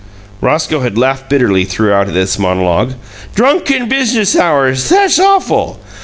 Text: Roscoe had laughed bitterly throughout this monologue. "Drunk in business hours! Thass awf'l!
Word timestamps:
Roscoe 0.41 0.79
had 0.79 0.97
laughed 0.97 1.29
bitterly 1.29 1.63
throughout 1.63 2.11
this 2.11 2.39
monologue. 2.39 2.93
"Drunk 3.35 3.69
in 3.69 3.87
business 3.87 4.35
hours! 4.35 4.89
Thass 4.89 5.19
awf'l! 5.19 5.77